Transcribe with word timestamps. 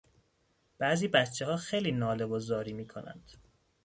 بعضی 0.77 1.07
بچهها 1.07 1.57
خیلی 1.57 1.91
ناله 1.91 2.25
و 2.25 2.39
زاری 2.39 2.73
میکنند. 2.73 3.31